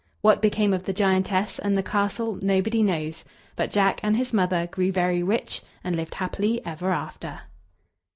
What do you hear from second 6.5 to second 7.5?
ever after.